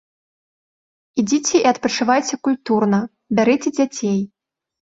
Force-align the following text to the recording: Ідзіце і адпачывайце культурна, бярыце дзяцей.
Ідзіце 1.23 1.53
і 1.59 1.61
адпачывайце 1.73 2.35
культурна, 2.49 3.03
бярыце 3.41 3.69
дзяцей. 3.77 4.19